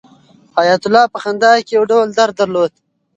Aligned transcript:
حیات 0.57 0.83
الله 0.87 1.03
په 1.13 1.17
خندا 1.23 1.51
کې 1.65 1.71
یو 1.77 1.83
ډول 1.91 2.07
درد 2.17 2.35
درلود. 2.39 2.71